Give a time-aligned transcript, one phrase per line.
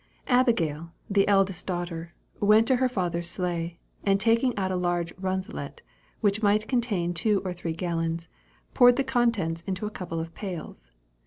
[0.25, 5.83] Abigail, the eldest daughter, went to her father's sleigh, and taking out a large rundlet,
[6.21, 8.27] which might contain two or three gallons,
[8.73, 10.89] poured the contents into a couple of pails.